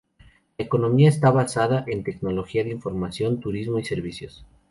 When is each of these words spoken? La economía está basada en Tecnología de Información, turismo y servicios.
La 0.57 0.65
economía 0.65 1.09
está 1.09 1.29
basada 1.29 1.83
en 1.85 2.03
Tecnología 2.03 2.63
de 2.63 2.71
Información, 2.71 3.39
turismo 3.39 3.77
y 3.77 3.85
servicios. 3.85 4.43